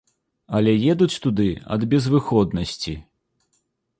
[0.59, 1.45] Але едуць туды
[1.77, 2.97] ад безвыходнасці.